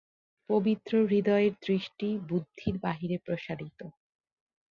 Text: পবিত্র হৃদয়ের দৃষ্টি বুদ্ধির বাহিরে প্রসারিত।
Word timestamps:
পবিত্র 0.49 0.91
হৃদয়ের 1.05 1.53
দৃষ্টি 1.65 2.07
বুদ্ধির 2.29 2.75
বাহিরে 2.79 3.17
প্রসারিত। 3.17 3.79